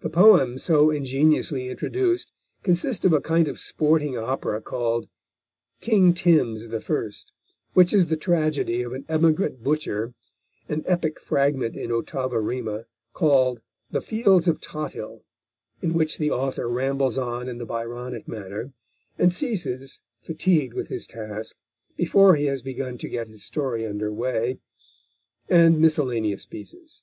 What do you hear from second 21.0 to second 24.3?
task, before he has begun to get his story under